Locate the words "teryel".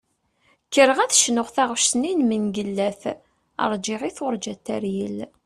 4.65-5.17